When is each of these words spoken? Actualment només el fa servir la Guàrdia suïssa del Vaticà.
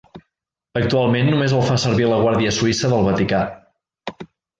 Actualment 0.79 1.27
només 1.33 1.53
el 1.57 1.61
fa 1.67 1.75
servir 1.83 2.07
la 2.13 2.17
Guàrdia 2.21 2.53
suïssa 2.61 2.91
del 2.95 3.05
Vaticà. 3.09 3.43